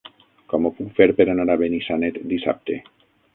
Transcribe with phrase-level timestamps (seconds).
[0.53, 2.81] Com ho puc fer per anar a Benissanet dissabte?